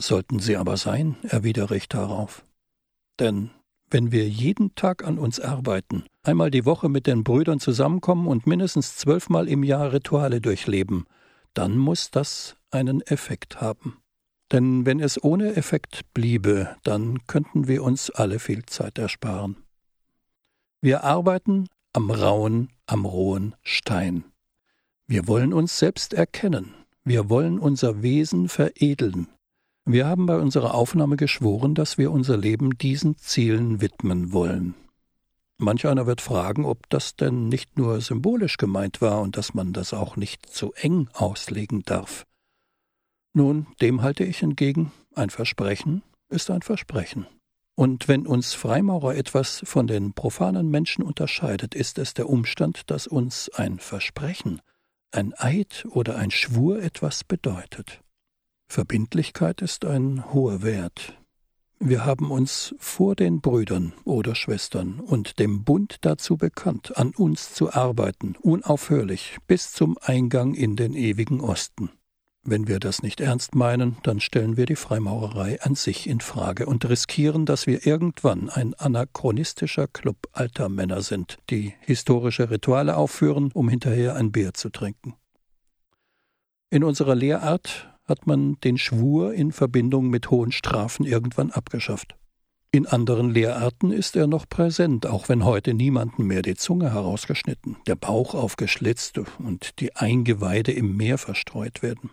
Sollten 0.00 0.40
sie 0.40 0.56
aber 0.56 0.76
sein, 0.76 1.16
erwidere 1.22 1.76
ich 1.76 1.88
darauf. 1.88 2.44
Denn 3.18 3.50
Wenn 3.88 4.10
wir 4.10 4.28
jeden 4.28 4.74
Tag 4.74 5.04
an 5.04 5.16
uns 5.16 5.38
arbeiten, 5.38 6.04
einmal 6.24 6.50
die 6.50 6.64
Woche 6.64 6.88
mit 6.88 7.06
den 7.06 7.22
Brüdern 7.22 7.60
zusammenkommen 7.60 8.26
und 8.26 8.46
mindestens 8.46 8.96
zwölfmal 8.96 9.46
im 9.48 9.62
Jahr 9.62 9.92
Rituale 9.92 10.40
durchleben, 10.40 11.06
dann 11.54 11.78
muss 11.78 12.10
das 12.10 12.56
einen 12.70 13.00
Effekt 13.02 13.60
haben. 13.60 13.98
Denn 14.52 14.86
wenn 14.86 15.00
es 15.00 15.22
ohne 15.22 15.56
Effekt 15.56 16.12
bliebe, 16.14 16.76
dann 16.84 17.26
könnten 17.26 17.66
wir 17.66 17.82
uns 17.82 18.10
alle 18.10 18.38
viel 18.38 18.64
Zeit 18.64 18.98
ersparen. 18.98 19.56
Wir 20.80 21.02
arbeiten 21.02 21.68
am 21.92 22.10
rauen, 22.10 22.68
am 22.86 23.04
rohen 23.04 23.56
Stein. 23.62 24.24
Wir 25.08 25.26
wollen 25.26 25.52
uns 25.52 25.78
selbst 25.78 26.14
erkennen. 26.14 26.74
Wir 27.04 27.30
wollen 27.30 27.58
unser 27.58 28.02
Wesen 28.02 28.48
veredeln. 28.48 29.28
Wir 29.84 30.06
haben 30.06 30.26
bei 30.26 30.36
unserer 30.36 30.74
Aufnahme 30.74 31.16
geschworen, 31.16 31.74
dass 31.74 31.96
wir 31.96 32.10
unser 32.10 32.36
Leben 32.36 32.76
diesen 32.76 33.16
Zielen 33.18 33.80
widmen 33.80 34.32
wollen. 34.32 34.74
Manch 35.58 35.86
einer 35.86 36.06
wird 36.06 36.20
fragen, 36.20 36.64
ob 36.64 36.90
das 36.90 37.16
denn 37.16 37.48
nicht 37.48 37.78
nur 37.78 38.00
symbolisch 38.00 38.58
gemeint 38.58 39.00
war 39.00 39.22
und 39.22 39.36
dass 39.36 39.54
man 39.54 39.72
das 39.72 39.94
auch 39.94 40.16
nicht 40.16 40.44
zu 40.46 40.72
eng 40.74 41.08
auslegen 41.14 41.82
darf. 41.84 42.26
Nun, 43.36 43.66
dem 43.82 44.00
halte 44.00 44.24
ich 44.24 44.42
entgegen, 44.42 44.92
ein 45.14 45.28
Versprechen 45.28 46.02
ist 46.30 46.50
ein 46.50 46.62
Versprechen. 46.62 47.26
Und 47.74 48.08
wenn 48.08 48.26
uns 48.26 48.54
Freimaurer 48.54 49.14
etwas 49.14 49.60
von 49.62 49.86
den 49.86 50.14
profanen 50.14 50.70
Menschen 50.70 51.04
unterscheidet, 51.04 51.74
ist 51.74 51.98
es 51.98 52.14
der 52.14 52.30
Umstand, 52.30 52.90
dass 52.90 53.06
uns 53.06 53.50
ein 53.50 53.78
Versprechen, 53.78 54.62
ein 55.10 55.34
Eid 55.36 55.84
oder 55.90 56.16
ein 56.16 56.30
Schwur 56.30 56.82
etwas 56.82 57.24
bedeutet. 57.24 58.00
Verbindlichkeit 58.68 59.60
ist 59.60 59.84
ein 59.84 60.32
hoher 60.32 60.62
Wert. 60.62 61.18
Wir 61.78 62.06
haben 62.06 62.30
uns 62.30 62.74
vor 62.78 63.16
den 63.16 63.42
Brüdern 63.42 63.92
oder 64.04 64.34
Schwestern 64.34 64.98
und 64.98 65.38
dem 65.38 65.62
Bund 65.62 65.98
dazu 66.00 66.38
bekannt, 66.38 66.96
an 66.96 67.10
uns 67.10 67.52
zu 67.52 67.70
arbeiten, 67.70 68.34
unaufhörlich, 68.40 69.36
bis 69.46 69.72
zum 69.72 69.98
Eingang 70.00 70.54
in 70.54 70.74
den 70.74 70.94
ewigen 70.94 71.42
Osten. 71.42 71.90
Wenn 72.48 72.68
wir 72.68 72.78
das 72.78 73.02
nicht 73.02 73.20
ernst 73.20 73.56
meinen, 73.56 73.96
dann 74.04 74.20
stellen 74.20 74.56
wir 74.56 74.66
die 74.66 74.76
Freimaurerei 74.76 75.60
an 75.62 75.74
sich 75.74 76.08
in 76.08 76.20
Frage 76.20 76.66
und 76.66 76.88
riskieren, 76.88 77.44
dass 77.44 77.66
wir 77.66 77.84
irgendwann 77.84 78.48
ein 78.48 78.72
anachronistischer 78.74 79.88
Club 79.88 80.28
alter 80.30 80.68
Männer 80.68 81.02
sind, 81.02 81.38
die 81.50 81.74
historische 81.80 82.48
Rituale 82.48 82.96
aufführen, 82.96 83.50
um 83.52 83.68
hinterher 83.68 84.14
ein 84.14 84.30
Bier 84.30 84.54
zu 84.54 84.70
trinken. 84.70 85.14
In 86.70 86.84
unserer 86.84 87.16
Lehrart 87.16 87.92
hat 88.04 88.28
man 88.28 88.60
den 88.60 88.78
Schwur 88.78 89.34
in 89.34 89.50
Verbindung 89.50 90.08
mit 90.08 90.30
hohen 90.30 90.52
Strafen 90.52 91.04
irgendwann 91.04 91.50
abgeschafft. 91.50 92.14
In 92.70 92.86
anderen 92.86 93.30
Lehrarten 93.30 93.90
ist 93.90 94.14
er 94.14 94.28
noch 94.28 94.48
präsent, 94.48 95.06
auch 95.06 95.28
wenn 95.28 95.44
heute 95.44 95.74
niemanden 95.74 96.22
mehr 96.22 96.42
die 96.42 96.54
Zunge 96.54 96.92
herausgeschnitten, 96.92 97.78
der 97.88 97.96
Bauch 97.96 98.36
aufgeschlitzt 98.36 99.18
und 99.40 99.80
die 99.80 99.96
Eingeweide 99.96 100.70
im 100.70 100.96
Meer 100.96 101.18
verstreut 101.18 101.82
werden. 101.82 102.10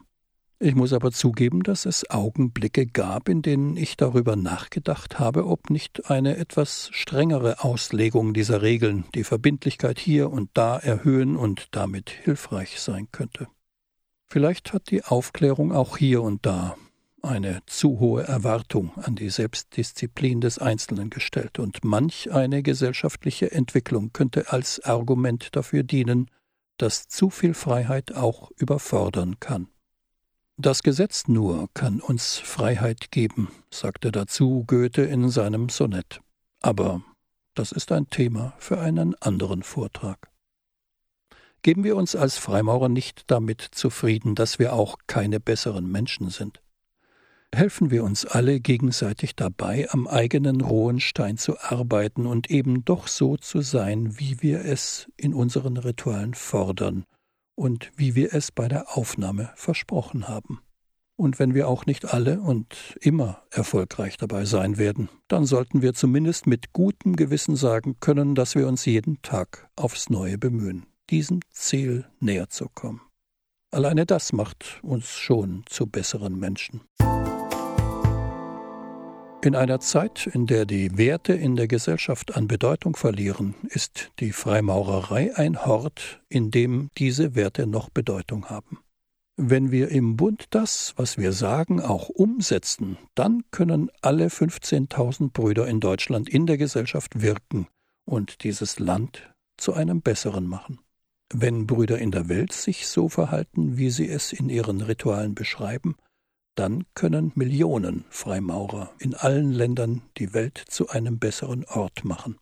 Ich 0.63 0.75
muss 0.75 0.93
aber 0.93 1.12
zugeben, 1.12 1.62
dass 1.62 1.86
es 1.86 2.10
Augenblicke 2.10 2.88
gab, 2.88 3.27
in 3.27 3.41
denen 3.41 3.75
ich 3.75 3.98
darüber 3.98 4.38
nachgedacht 4.38 5.20
habe, 5.20 5.46
ob 5.46 5.70
nicht 5.70 6.10
eine 6.10 6.38
etwas 6.38 6.88
strengere 6.93 7.65
Auslegung 7.65 8.34
dieser 8.34 8.62
Regeln 8.62 9.03
die 9.13 9.25
Verbindlichkeit 9.25 10.00
hier 10.00 10.32
und 10.32 10.51
da 10.53 10.77
erhöhen 10.77 11.36
und 11.36 11.67
damit 11.72 12.12
hilfreich 12.12 12.79
sein 12.79 13.10
könnte. 13.12 13.50
Vielleicht 14.25 14.72
hat 14.72 14.89
die 14.89 15.03
Aufklärung 15.03 15.74
auch 15.74 15.98
hier 15.98 16.22
und 16.22 16.46
da 16.46 16.77
eine 17.22 17.60
zu 17.65 18.00
hohe 18.00 18.24
Erwartung 18.24 18.93
an 18.96 19.15
die 19.15 19.32
Selbstdisziplin 19.32 20.39
des 20.39 20.60
Einzelnen 20.60 21.10
gestellt, 21.10 21.60
und 21.60 21.84
manch 21.84 22.32
eine 22.32 22.63
gesellschaftliche 22.63 23.51
Entwicklung 23.51 24.13
könnte 24.13 24.53
als 24.53 24.79
Argument 24.79 25.58
dafür 25.58 25.84
dienen, 25.84 26.32
dass 26.77 27.10
zu 27.10 27.29
viel 27.29 27.53
Freiheit 27.53 28.15
auch 28.15 28.50
überfordern 28.55 29.41
kann. 29.41 29.67
Das 30.57 30.83
Gesetz 30.83 31.27
nur 31.27 31.67
kann 31.74 32.00
uns 32.00 32.38
Freiheit 32.38 33.10
geben, 33.10 33.50
sagte 33.72 34.12
dazu 34.12 34.63
Goethe 34.67 35.01
in 35.01 35.29
seinem 35.29 35.69
Sonett. 35.69 36.22
Aber 36.62 37.01
das 37.55 37.72
ist 37.72 37.91
ein 37.91 38.12
Thema 38.12 38.53
für 38.60 38.79
einen 38.79 39.15
anderen 39.15 39.63
Vortrag. 39.63 40.29
Geben 41.63 41.83
wir 41.83 41.95
uns 41.95 42.15
als 42.15 42.38
Freimaurer 42.38 42.88
nicht 42.88 43.31
damit 43.31 43.62
zufrieden, 43.62 44.36
dass 44.36 44.60
wir 44.60 44.74
auch 44.74 44.98
keine 45.07 45.39
besseren 45.39 45.91
Menschen 45.91 46.29
sind. 46.29 46.62
Helfen 47.51 47.89
wir 47.89 48.03
uns 48.03 48.24
alle 48.24 48.60
gegenseitig 48.60 49.36
dabei, 49.36 49.89
am 49.89 50.07
eigenen 50.07 50.62
rohen 50.62 51.00
Stein 51.00 51.38
zu 51.38 51.60
arbeiten 51.60 52.27
und 52.27 52.51
eben 52.51 52.86
doch 52.86 53.07
so 53.07 53.38
zu 53.38 53.62
sein, 53.62 54.19
wie 54.19 54.43
wir 54.43 54.63
es 54.65 55.12
in 55.17 55.33
unseren 55.33 55.77
Ritualen 55.77 56.36
fordern 56.36 57.05
und 57.55 57.91
wie 57.95 58.15
wir 58.15 58.33
es 58.33 58.51
bei 58.51 58.67
der 58.67 58.98
Aufnahme 58.98 59.51
versprochen 59.55 60.27
haben. 60.27 60.60
Und 61.15 61.38
wenn 61.38 61.53
wir 61.53 61.67
auch 61.67 61.86
nicht 61.86 62.13
alle 62.13 62.41
und 62.41 62.98
immer 63.00 63.43
erfolgreich 63.51 64.17
dabei 64.17 64.45
sein 64.45 64.77
werden, 64.77 65.10
dann 65.27 65.45
sollten 65.45 65.81
wir 65.81 65.93
zumindest 65.93 66.48
mit 66.48 66.74
gutem 66.74 67.15
Gewissen 67.15 67.55
sagen 67.55 67.98
können, 68.00 68.33
dass 68.33 68.55
wir 68.55 68.67
uns 68.67 68.86
jeden 68.86 69.22
Tag 69.22 69.69
aufs 69.75 70.10
Neue 70.10 70.38
bemühen, 70.38 70.88
diesem 71.12 71.41
Ziel 71.51 72.05
näher 72.19 72.50
zu 72.50 72.67
kommen. 72.67 73.01
Alleine 73.72 74.05
das 74.05 74.33
macht 74.33 74.79
uns 74.81 75.10
schon 75.10 75.63
zu 75.67 75.88
besseren 75.88 76.38
Menschen. 76.39 76.81
In 79.44 79.56
einer 79.56 79.82
Zeit, 79.82 80.26
in 80.28 80.48
der 80.48 80.66
die 80.66 80.98
Werte 80.98 81.34
in 81.34 81.58
der 81.58 81.68
Gesellschaft 81.68 82.38
an 82.38 82.48
Bedeutung 82.48 82.96
verlieren, 82.96 83.56
ist 83.64 84.10
die 84.22 84.32
Freimaurerei 84.32 85.36
ein 85.36 85.66
Hort, 85.66 86.22
in 86.30 86.50
dem 86.50 86.90
diese 86.98 87.36
Werte 87.36 87.68
noch 87.68 87.90
Bedeutung 87.90 88.46
haben. 88.50 88.80
Wenn 89.36 89.70
wir 89.70 89.90
im 89.90 90.16
Bund 90.16 90.46
das, 90.52 90.94
was 90.96 91.18
wir 91.18 91.34
sagen, 91.34 91.82
auch 91.82 92.08
umsetzen, 92.08 92.98
dann 93.16 93.44
können 93.52 93.92
alle 94.02 94.28
15.000 94.28 95.34
Brüder 95.34 95.68
in 95.68 95.82
Deutschland 95.82 96.30
in 96.30 96.46
der 96.46 96.58
Gesellschaft 96.58 97.22
wirken 97.22 97.68
und 98.06 98.46
dieses 98.46 98.80
Land 98.80 99.30
zu 99.58 99.74
einem 99.74 100.00
besseren 100.00 100.48
machen. 100.48 100.80
Wenn 101.34 101.68
Brüder 101.68 102.00
in 102.00 102.12
der 102.12 102.30
Welt 102.30 102.54
sich 102.54 102.88
so 102.88 103.10
verhalten, 103.10 103.76
wie 103.76 103.90
sie 103.90 104.08
es 104.08 104.32
in 104.32 104.48
ihren 104.48 104.80
Ritualen 104.80 105.36
beschreiben, 105.36 105.98
dann 106.55 106.86
können 106.93 107.31
Millionen 107.36 108.05
Freimaurer 108.10 108.91
in 109.00 109.15
allen 109.15 109.51
Ländern 109.51 110.01
die 110.17 110.33
Welt 110.33 110.63
zu 110.67 110.89
einem 110.89 111.19
besseren 111.19 111.65
Ort 111.65 112.05
machen. 112.05 112.38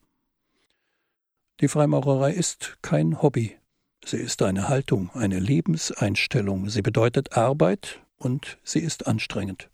Die 1.61 1.67
Freimaurerei 1.67 2.33
ist 2.33 2.77
kein 2.81 3.21
Hobby, 3.21 3.57
sie 4.03 4.17
ist 4.17 4.41
eine 4.41 4.67
Haltung, 4.67 5.11
eine 5.13 5.39
Lebenseinstellung, 5.39 6.69
sie 6.69 6.81
bedeutet 6.81 7.37
Arbeit 7.37 7.99
und 8.17 8.57
sie 8.63 8.79
ist 8.79 9.07
anstrengend. 9.07 9.69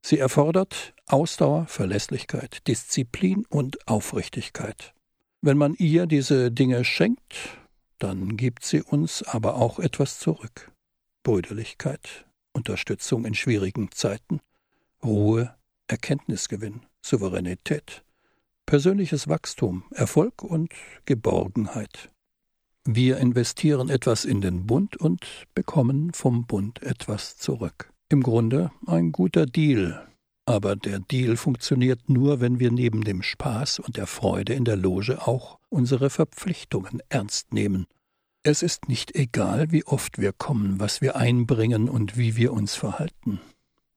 Sie 0.00 0.18
erfordert 0.18 0.94
Ausdauer, 1.06 1.66
Verlässlichkeit, 1.66 2.66
Disziplin 2.66 3.44
und 3.48 3.86
Aufrichtigkeit. 3.88 4.94
Wenn 5.42 5.58
man 5.58 5.74
ihr 5.74 6.06
diese 6.06 6.50
Dinge 6.50 6.84
schenkt, 6.84 7.58
dann 7.98 8.36
gibt 8.36 8.64
sie 8.64 8.82
uns 8.82 9.22
aber 9.22 9.56
auch 9.56 9.78
etwas 9.78 10.18
zurück. 10.18 10.72
Brüderlichkeit, 11.22 12.27
Unterstützung 12.58 13.24
in 13.24 13.34
schwierigen 13.34 13.92
Zeiten, 13.92 14.40
Ruhe, 15.04 15.54
Erkenntnisgewinn, 15.86 16.80
Souveränität, 17.00 18.02
persönliches 18.66 19.28
Wachstum, 19.28 19.84
Erfolg 19.92 20.42
und 20.42 20.72
Geborgenheit. 21.04 22.10
Wir 22.84 23.18
investieren 23.18 23.88
etwas 23.88 24.24
in 24.24 24.40
den 24.40 24.66
Bund 24.66 24.96
und 24.96 25.46
bekommen 25.54 26.12
vom 26.12 26.46
Bund 26.46 26.82
etwas 26.82 27.36
zurück. 27.36 27.92
Im 28.08 28.24
Grunde 28.24 28.72
ein 28.86 29.12
guter 29.12 29.46
Deal, 29.46 30.08
aber 30.44 30.74
der 30.74 30.98
Deal 30.98 31.36
funktioniert 31.36 32.08
nur, 32.08 32.40
wenn 32.40 32.58
wir 32.58 32.72
neben 32.72 33.04
dem 33.04 33.22
Spaß 33.22 33.78
und 33.78 33.96
der 33.96 34.08
Freude 34.08 34.54
in 34.54 34.64
der 34.64 34.76
Loge 34.76 35.28
auch 35.28 35.60
unsere 35.68 36.10
Verpflichtungen 36.10 37.00
ernst 37.08 37.52
nehmen 37.52 37.86
es 38.42 38.62
ist 38.62 38.88
nicht 38.88 39.14
egal, 39.14 39.72
wie 39.72 39.84
oft 39.84 40.18
wir 40.18 40.32
kommen, 40.32 40.80
was 40.80 41.00
wir 41.00 41.16
einbringen 41.16 41.88
und 41.88 42.16
wie 42.16 42.36
wir 42.36 42.52
uns 42.52 42.74
verhalten. 42.74 43.40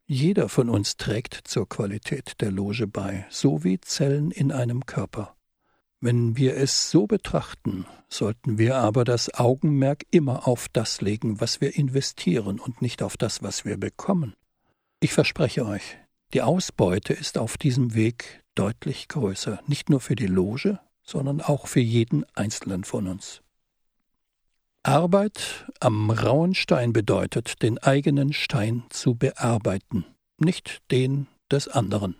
Jeder 0.05 0.49
von 0.49 0.69
uns 0.69 0.97
trägt 0.97 1.39
zur 1.45 1.69
Qualität 1.69 2.41
der 2.41 2.51
Loge 2.51 2.87
bei, 2.87 3.25
so 3.29 3.63
wie 3.63 3.79
Zellen 3.79 4.31
in 4.31 4.51
einem 4.51 4.85
Körper. 4.85 5.35
Wenn 6.01 6.35
wir 6.35 6.57
es 6.57 6.89
so 6.89 7.07
betrachten, 7.07 7.85
sollten 8.09 8.57
wir 8.57 8.75
aber 8.77 9.05
das 9.05 9.33
Augenmerk 9.33 10.03
immer 10.11 10.47
auf 10.47 10.67
das 10.73 10.99
legen, 10.99 11.39
was 11.39 11.61
wir 11.61 11.75
investieren 11.77 12.59
und 12.59 12.81
nicht 12.81 13.03
auf 13.03 13.15
das, 13.15 13.43
was 13.43 13.63
wir 13.63 13.77
bekommen. 13.77 14.33
Ich 14.99 15.13
verspreche 15.13 15.65
euch, 15.65 15.97
die 16.33 16.41
Ausbeute 16.41 17.13
ist 17.13 17.37
auf 17.37 17.57
diesem 17.57 17.93
Weg 17.93 18.43
deutlich 18.55 19.07
größer, 19.07 19.61
nicht 19.67 19.89
nur 19.89 20.01
für 20.01 20.15
die 20.15 20.27
Loge, 20.27 20.79
sondern 21.03 21.39
auch 21.39 21.67
für 21.67 21.79
jeden 21.79 22.25
Einzelnen 22.33 22.83
von 22.83 23.07
uns. 23.07 23.41
Arbeit 24.83 25.67
am 25.79 26.09
rauen 26.09 26.55
Stein 26.55 26.91
bedeutet, 26.91 27.61
den 27.61 27.77
eigenen 27.77 28.33
Stein 28.33 28.83
zu 28.89 29.13
bearbeiten, 29.13 30.05
nicht 30.39 30.81
den 30.89 31.27
des 31.51 31.67
anderen. 31.67 32.15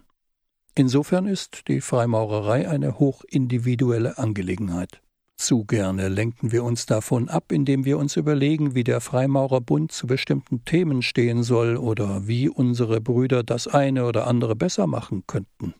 Insofern 0.75 1.25
ist 1.25 1.67
die 1.67 1.81
Freimaurerei 1.81 2.69
eine 2.69 2.99
hochindividuelle 2.99 4.19
Angelegenheit. 4.19 5.01
Zu 5.37 5.65
gerne 5.65 6.07
lenken 6.07 6.51
wir 6.51 6.63
uns 6.63 6.85
davon 6.85 7.29
ab, 7.29 7.51
indem 7.51 7.83
wir 7.83 7.97
uns 7.97 8.15
überlegen, 8.15 8.75
wie 8.75 8.83
der 8.83 9.01
Freimaurerbund 9.01 9.91
zu 9.91 10.05
bestimmten 10.05 10.63
Themen 10.63 11.01
stehen 11.01 11.41
soll 11.41 11.77
oder 11.77 12.27
wie 12.27 12.47
unsere 12.47 13.01
Brüder 13.01 13.41
das 13.41 13.67
eine 13.67 14.05
oder 14.05 14.27
andere 14.27 14.55
besser 14.55 14.85
machen 14.85 15.23
könnten. 15.25 15.73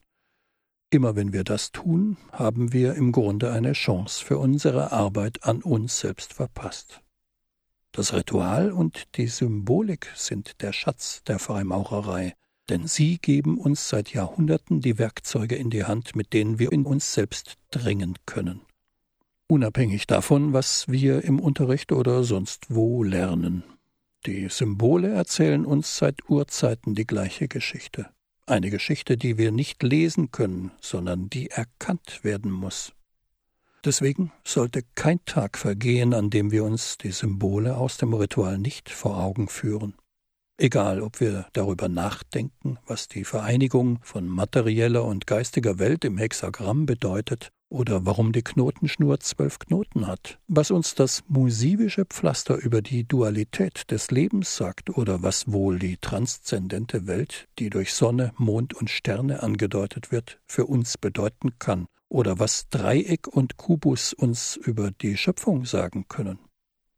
Immer 0.93 1.15
wenn 1.15 1.31
wir 1.31 1.45
das 1.45 1.71
tun, 1.71 2.17
haben 2.33 2.74
wir 2.74 2.95
im 2.95 3.13
Grunde 3.13 3.53
eine 3.53 3.71
Chance 3.71 4.25
für 4.25 4.38
unsere 4.38 4.91
Arbeit 4.91 5.45
an 5.45 5.62
uns 5.62 6.01
selbst 6.01 6.33
verpasst. 6.33 7.01
Das 7.93 8.13
Ritual 8.13 8.74
und 8.74 9.15
die 9.15 9.27
Symbolik 9.27 10.12
sind 10.15 10.62
der 10.62 10.74
Schatz 10.74 11.24
der 11.24 11.39
Freimaurerei, 11.39 12.36
denn 12.67 12.88
sie 12.88 13.19
geben 13.19 13.57
uns 13.57 13.88
seit 13.88 14.13
Jahrhunderten 14.13 14.81
die 14.81 14.98
Werkzeuge 14.98 15.55
in 15.55 15.69
die 15.69 15.86
Hand, 15.86 16.13
mit 16.17 16.33
denen 16.33 16.60
wir 16.60 16.74
in 16.74 16.86
uns 16.86 17.13
selbst 17.13 17.57
dringen 17.69 18.17
können. 18.25 18.60
Unabhängig 19.48 20.07
davon, 20.07 20.51
was 20.51 20.89
wir 20.89 21.24
im 21.24 21.39
Unterricht 21.39 21.93
oder 21.93 22.25
sonst 22.25 22.65
wo 22.67 23.01
lernen. 23.03 23.63
Die 24.25 24.50
Symbole 24.50 25.07
erzählen 25.07 25.65
uns 25.65 25.98
seit 25.98 26.29
Urzeiten 26.29 26.95
die 26.95 27.07
gleiche 27.07 27.48
Geschichte. 27.48 28.10
Eine 28.51 28.70
Geschichte, 28.70 29.15
die 29.15 29.38
wir 29.38 29.53
nicht 29.53 29.81
lesen 29.81 30.29
können, 30.34 30.72
sondern 30.81 31.29
die 31.29 31.50
erkannt 31.50 32.25
werden 32.25 32.51
muss. 32.51 32.91
Deswegen 33.86 34.34
sollte 34.43 34.81
kein 34.93 35.24
Tag 35.24 35.58
vergehen, 35.58 36.13
an 36.13 36.29
dem 36.29 36.51
wir 36.51 36.65
uns 36.65 36.98
die 36.98 37.13
Symbole 37.13 37.77
aus 37.77 37.96
dem 37.96 38.13
Ritual 38.13 38.58
nicht 38.58 38.89
vor 38.89 39.24
Augen 39.24 39.48
führen. 39.48 39.93
Egal, 40.58 41.01
ob 41.01 41.22
wir 41.22 41.48
darüber 41.53 41.88
nachdenken, 41.88 42.77
was 42.86 43.08
die 43.08 43.24
Vereinigung 43.24 44.00
von 44.01 44.27
materieller 44.27 45.05
und 45.05 45.27
geistiger 45.27 45.79
Welt 45.79 46.03
im 46.03 46.17
Hexagramm 46.17 46.86
bedeutet, 46.86 47.53
oder 47.72 48.06
warum 48.06 48.34
die 48.34 48.44
Knotenschnur 48.44 49.22
zwölf 49.22 49.58
Knoten 49.58 50.06
hat, 50.06 50.38
was 50.48 50.72
uns 50.72 50.94
das 50.94 51.24
musivische 51.30 52.06
Pflaster 52.06 52.58
über 52.58 52.82
die 52.82 53.06
Dualität 53.06 53.90
des 53.90 54.12
Lebens 54.12 54.58
sagt, 54.58 54.90
oder 54.90 55.24
was 55.24 55.51
wohl 55.51 55.80
die 55.80 55.98
transzendente 55.98 57.08
Welt, 57.08 57.48
die 57.60 57.70
durch 57.70 57.94
Sonne, 57.94 58.34
Mond 58.38 58.74
und 58.74 58.90
Sterne 58.90 59.42
angedeutet 59.42 60.12
wird, 60.12 60.40
für 60.46 60.66
uns 60.66 60.98
bedeuten 60.98 61.58
kann, 61.60 61.88
oder 62.10 62.40
was 62.40 62.68
Dreieck 62.70 63.28
und 63.28 63.56
Kubus 63.56 64.12
uns 64.12 64.58
über 64.58 64.92
die 64.92 65.16
Schöpfung 65.16 65.63
sagen 65.66 66.06
können. 66.10 66.40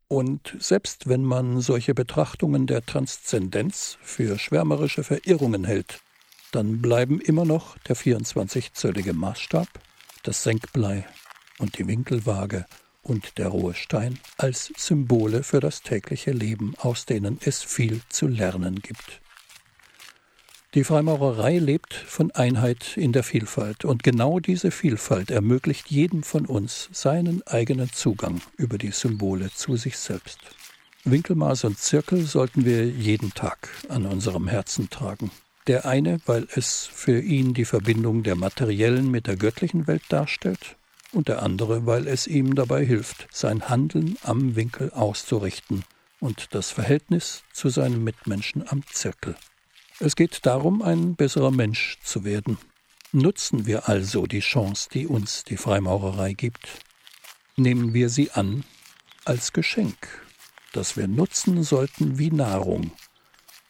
Und 0.08 0.56
selbst 0.60 1.08
wenn 1.08 1.24
man 1.24 1.62
solche 1.62 1.94
Betrachtungen 1.94 2.65
der 2.65 2.84
Transzendenz 2.84 3.98
für 4.01 4.39
schwärmerische 4.39 5.03
Verirrungen 5.03 5.65
hält, 5.65 6.01
dann 6.51 6.82
bleiben 6.82 7.20
immer 7.20 7.46
noch 7.46 7.77
der 7.80 7.96
24-zöllige 7.96 9.13
Maßstab, 9.13 9.68
das 10.24 10.44
Senkblei 10.44 11.06
und 11.60 11.77
die 11.77 11.88
Winkelwaage 11.88 12.65
und 13.01 13.38
der 13.38 13.50
rohe 13.50 13.74
Stein 13.74 14.20
als 14.38 14.72
Symbole 14.77 15.44
für 15.44 15.60
das 15.60 15.82
tägliche 15.82 16.32
Leben, 16.32 16.74
aus 16.77 17.06
denen 17.06 17.39
es 17.44 17.62
viel 17.62 18.01
zu 18.10 18.27
lernen 18.27 18.82
gibt. 18.82 19.22
Die 20.74 20.84
Freimaurerei 20.84 21.60
lebt 21.60 21.94
von 21.94 22.32
Einheit 22.32 22.98
in 22.98 23.12
der 23.12 23.22
Vielfalt, 23.22 23.86
und 23.86 24.01
genau 24.01 24.39
diese 24.39 24.72
Vielfalt 24.72 25.30
ermöglicht 25.30 25.92
jedem 25.92 26.24
von 26.24 26.48
uns 26.48 26.89
seinen 26.92 27.46
eigenen 27.46 27.92
Zugang 27.92 28.42
über 28.58 28.80
die 28.80 28.92
Symbole 28.92 29.51
zu 29.53 29.75
sich 29.75 30.00
selbst. 30.00 30.39
Winkelmaß 31.03 31.65
und 31.65 31.77
Zirkel 31.77 32.25
sollten 32.25 32.65
wir 32.65 32.88
jeden 32.88 33.36
Tag 33.36 33.70
an 33.89 34.08
unserem 34.08 34.48
Herzen 34.48 34.89
tragen. 34.89 35.30
Der 35.67 35.86
eine, 35.86 36.20
weil 36.25 36.48
es 36.55 36.86
für 36.86 37.20
ihn 37.20 37.53
die 37.53 37.65
Verbindung 37.65 38.24
der 38.24 38.36
materiellen 38.36 39.10
mit 39.10 39.27
der 39.27 39.38
göttlichen 39.38 39.88
Welt 39.88 40.03
darstellt, 40.10 40.75
und 41.13 41.27
der 41.27 41.43
andere, 41.43 41.86
weil 41.86 42.08
es 42.08 42.27
ihm 42.27 42.55
dabei 42.55 42.84
hilft, 42.84 43.27
sein 43.32 43.69
Handeln 43.69 44.17
am 44.23 44.56
Winkel 44.56 44.91
auszurichten 44.91 45.84
und 46.19 46.54
das 46.54 46.71
Verhältnis 46.71 47.43
zu 47.54 47.69
seinen 47.69 48.04
Mitmenschen 48.04 48.67
am 48.67 48.84
Zirkel. 48.88 49.36
Es 49.99 50.15
geht 50.15 50.45
darum, 50.45 50.82
ein 50.82 51.15
besserer 51.15 51.52
Mensch 51.52 51.99
zu 52.04 52.23
werden. 52.23 52.58
Nutzen 53.12 53.67
wir 53.67 53.88
also 53.88 54.26
die 54.26 54.39
Chance, 54.39 54.89
die 54.91 55.06
uns 55.06 55.43
die 55.43 55.58
Freimaurerei 55.58 56.34
gibt. 56.34 56.67
Nehmen 57.56 57.93
wir 57.93 58.10
sie 58.10 58.32
an 58.32 58.63
als 59.23 59.54
Geschenk, 59.54 60.26
das 60.71 60.97
wir 60.97 61.08
nutzen 61.08 61.63
sollten 61.63 62.17
wie 62.17 62.32
Nahrung. 62.32 62.91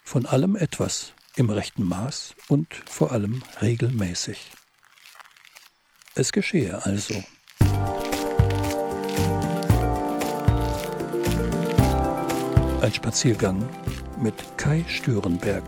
Von 0.04 0.26
allem 0.26 0.56
etwas 0.56 1.13
im 1.36 1.50
rechten 1.50 1.88
Maß 1.88 2.36
und 2.48 2.74
vor 2.74 3.12
allem 3.12 3.44
regelmäßig. 3.62 4.52
Es 6.16 6.32
geschehe 6.32 6.86
also. 6.86 7.24
Ein 12.82 12.94
Spaziergang 12.94 13.68
mit 14.22 14.36
Kai 14.58 14.84
Stürenberg. 14.88 15.64